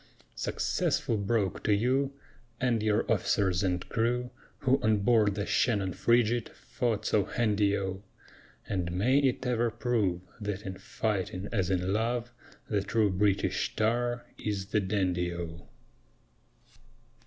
[0.33, 2.13] Successful Broke to you,
[2.59, 4.31] And your officers and crew,
[4.61, 8.01] Who on board the Shannon frigate Fought so handy O!
[8.67, 12.31] And may it ever prove That in fighting as in love
[12.67, 15.69] The true British tar is the dandy O!